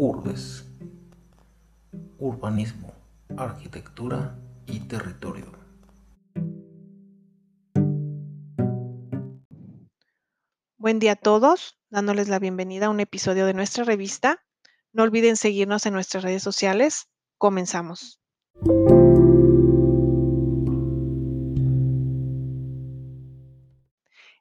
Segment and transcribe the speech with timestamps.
[0.00, 0.64] Urbes,
[2.20, 2.94] Urbanismo,
[3.36, 5.46] Arquitectura y Territorio.
[10.76, 14.40] Buen día a todos, dándoles la bienvenida a un episodio de nuestra revista.
[14.92, 17.08] No olviden seguirnos en nuestras redes sociales.
[17.36, 18.20] Comenzamos.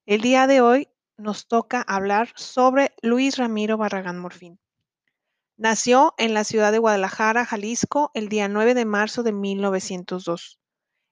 [0.06, 0.88] El día de hoy
[1.18, 4.60] nos toca hablar sobre Luis Ramiro Barragán Morfín.
[5.60, 10.60] Nació en la ciudad de Guadalajara, Jalisco, el día 9 de marzo de 1902.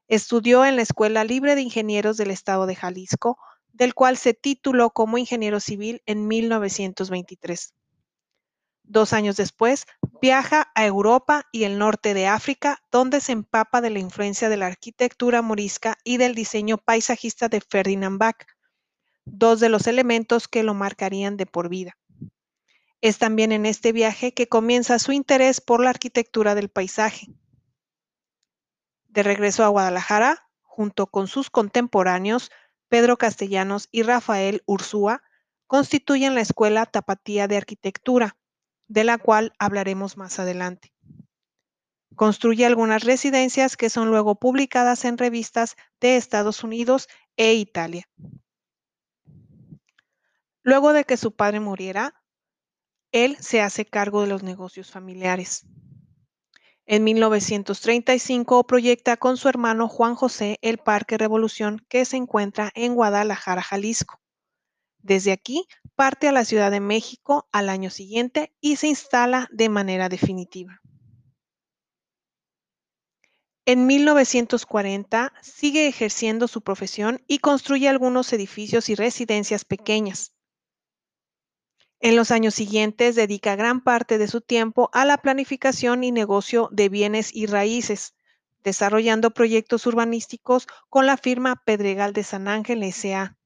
[0.07, 3.39] Estudió en la Escuela Libre de Ingenieros del Estado de Jalisco,
[3.73, 7.73] del cual se tituló como ingeniero civil en 1923.
[8.83, 9.87] Dos años después,
[10.21, 14.57] viaja a Europa y el norte de África, donde se empapa de la influencia de
[14.57, 18.45] la arquitectura morisca y del diseño paisajista de Ferdinand Bach,
[19.25, 21.97] dos de los elementos que lo marcarían de por vida.
[23.05, 27.27] Es también en este viaje que comienza su interés por la arquitectura del paisaje.
[29.09, 32.49] De regreso a Guadalajara, junto con sus contemporáneos,
[32.89, 35.21] Pedro Castellanos y Rafael Ursúa,
[35.67, 38.37] constituyen la Escuela Tapatía de Arquitectura,
[38.87, 40.91] de la cual hablaremos más adelante.
[42.15, 48.09] Construye algunas residencias que son luego publicadas en revistas de Estados Unidos e Italia.
[50.63, 52.15] Luego de que su padre muriera,
[53.15, 55.65] él se hace cargo de los negocios familiares.
[56.85, 62.93] En 1935 proyecta con su hermano Juan José el Parque Revolución que se encuentra en
[62.93, 64.19] Guadalajara, Jalisco.
[64.99, 65.65] Desde aquí
[65.95, 70.81] parte a la Ciudad de México al año siguiente y se instala de manera definitiva.
[73.65, 80.34] En 1940 sigue ejerciendo su profesión y construye algunos edificios y residencias pequeñas.
[81.99, 86.69] En los años siguientes dedica gran parte de su tiempo a la planificación y negocio
[86.71, 88.15] de bienes y raíces,
[88.63, 93.37] desarrollando proyectos urbanísticos con la firma Pedregal de San Ángel S.A.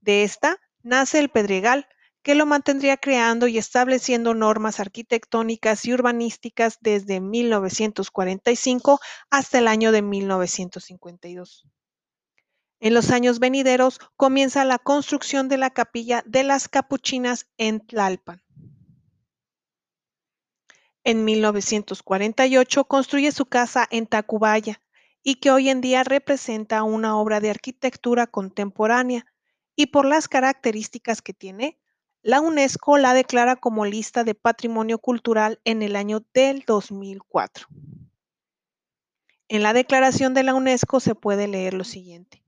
[0.00, 1.86] De esta nace el Pedregal,
[2.22, 8.98] que lo mantendría creando y estableciendo normas arquitectónicas y urbanísticas desde 1945
[9.30, 11.68] hasta el año de 1952.
[12.78, 18.42] En los años venideros comienza la construcción de la capilla de las Capuchinas en Tlalpan.
[21.04, 24.82] En 1948 construye su casa en Tacubaya
[25.22, 29.24] y que hoy en día representa una obra de arquitectura contemporánea
[29.76, 31.78] y por las características que tiene,
[32.22, 37.68] la UNESCO la declara como lista de patrimonio cultural en el año del 2004.
[39.48, 42.42] En la declaración de la UNESCO se puede leer lo siguiente.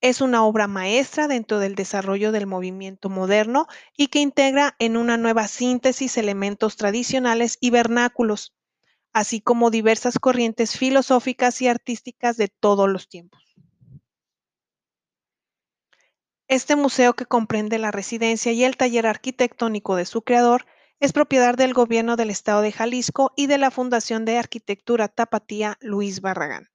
[0.00, 5.16] Es una obra maestra dentro del desarrollo del movimiento moderno y que integra en una
[5.16, 8.54] nueva síntesis elementos tradicionales y vernáculos,
[9.12, 13.42] así como diversas corrientes filosóficas y artísticas de todos los tiempos.
[16.48, 20.66] Este museo, que comprende la residencia y el taller arquitectónico de su creador,
[21.00, 25.76] es propiedad del gobierno del estado de Jalisco y de la Fundación de Arquitectura Tapatía
[25.80, 26.68] Luis Barragán.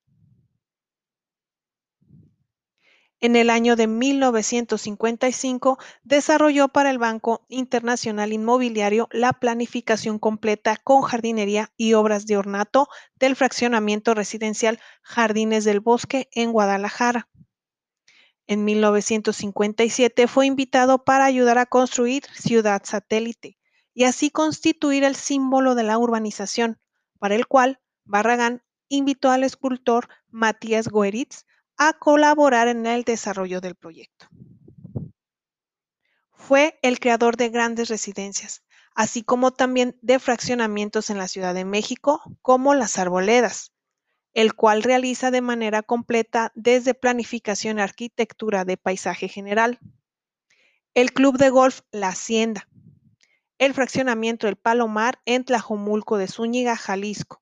[3.24, 11.04] En el año de 1955 desarrolló para el Banco Internacional Inmobiliario la planificación completa con
[11.04, 12.88] jardinería y obras de ornato
[13.20, 17.30] del fraccionamiento residencial Jardines del Bosque en Guadalajara.
[18.48, 23.60] En 1957 fue invitado para ayudar a construir Ciudad Satélite
[23.94, 26.80] y así constituir el símbolo de la urbanización,
[27.20, 31.46] para el cual Barragán invitó al escultor Matías Goeritz
[31.84, 34.28] a colaborar en el desarrollo del proyecto.
[36.32, 41.66] Fue el creador de grandes residencias, así como también de fraccionamientos en la Ciudad de
[41.66, 43.74] México, como las Arboledas,
[44.36, 49.80] el cual realiza de manera completa desde planificación y arquitectura de paisaje general.
[50.94, 52.70] El Club de Golf La Hacienda,
[53.58, 57.42] el fraccionamiento El Palomar en Tlajomulco de Zúñiga, Jalisco,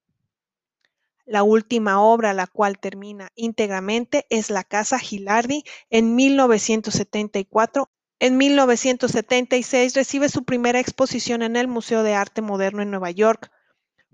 [1.30, 7.88] la última obra la cual termina íntegramente es la Casa Gilardi en 1974.
[8.20, 13.52] En 1976 recibe su primera exposición en el Museo de Arte Moderno en Nueva York.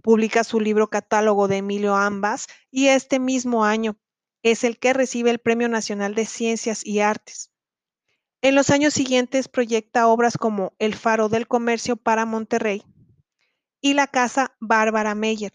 [0.03, 3.97] Publica su libro catálogo de Emilio Ambas y este mismo año
[4.43, 7.49] es el que recibe el Premio Nacional de Ciencias y Artes.
[8.41, 12.83] En los años siguientes proyecta obras como El Faro del Comercio para Monterrey
[13.79, 15.53] y la Casa Bárbara Meyer.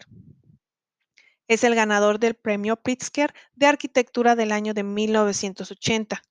[1.51, 6.21] Es el ganador del Premio Pritzker de Arquitectura del año de 1980,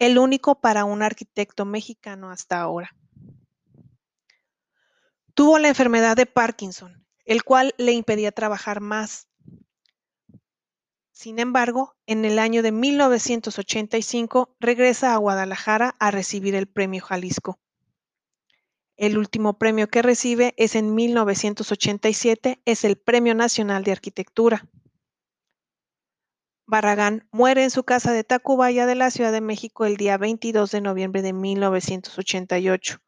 [0.00, 2.96] el único para un arquitecto mexicano hasta ahora.
[5.32, 9.28] Tuvo la enfermedad de Parkinson, el cual le impedía trabajar más.
[11.12, 17.60] Sin embargo, en el año de 1985 regresa a Guadalajara a recibir el Premio Jalisco.
[18.96, 24.68] El último premio que recibe es en 1987, es el Premio Nacional de Arquitectura.
[26.66, 30.70] Barragán muere en su casa de Tacubaya de la Ciudad de México el día 22
[30.70, 33.00] de noviembre de 1988.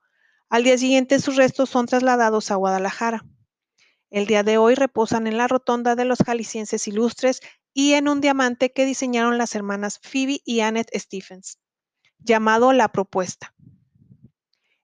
[0.50, 3.24] Al día siguiente sus restos son trasladados a Guadalajara.
[4.10, 7.40] El día de hoy reposan en la rotonda de los jaliscienses ilustres
[7.72, 11.58] y en un diamante que diseñaron las hermanas Phoebe y Annette Stephens,
[12.18, 13.55] llamado La Propuesta.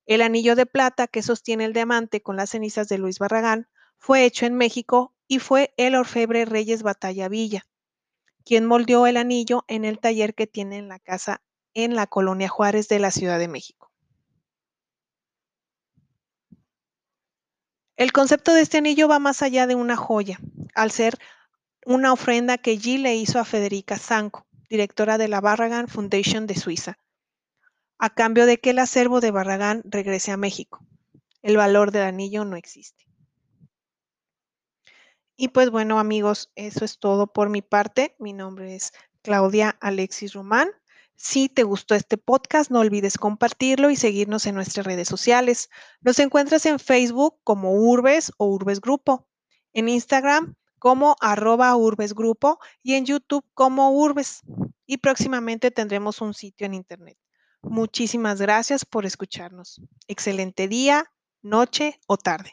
[0.07, 3.69] El anillo de plata que sostiene el diamante con las cenizas de Luis Barragán
[3.99, 7.67] fue hecho en México y fue el orfebre Reyes Batalla Villa,
[8.45, 11.43] quien moldeó el anillo en el taller que tiene en la casa
[11.75, 13.91] en la colonia Juárez de la Ciudad de México.
[17.97, 20.41] El concepto de este anillo va más allá de una joya,
[20.75, 21.19] al ser
[21.87, 26.57] una ofrenda que G le hizo a Federica Zanco, directora de la Barragan Foundation de
[26.57, 26.99] Suiza,
[28.03, 30.85] a cambio de que el acervo de Barragán regrese a México.
[31.41, 33.07] El valor del anillo no existe.
[35.37, 38.17] Y pues bueno amigos, eso es todo por mi parte.
[38.19, 40.69] Mi nombre es Claudia Alexis Román.
[41.15, 45.71] Si te gustó este podcast, no olvides compartirlo y seguirnos en nuestras redes sociales.
[46.01, 49.29] Nos encuentras en Facebook como Urbes o Urbes Grupo,
[49.75, 54.41] en Instagram como arroba Urbes Grupo y en YouTube como Urbes.
[54.87, 57.17] Y próximamente tendremos un sitio en Internet.
[57.63, 59.81] Muchísimas gracias por escucharnos.
[60.09, 61.05] Excelente día,
[61.43, 62.53] noche o tarde.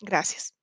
[0.00, 0.54] Gracias.